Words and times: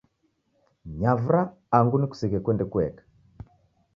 Nyavura 0.99 1.41
angu 1.77 1.95
nikusighe 1.97 2.37
kuende 2.43 2.63
kueka 2.71 3.03